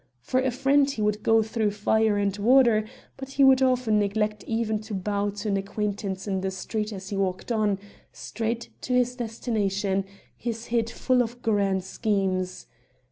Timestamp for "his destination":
8.93-10.05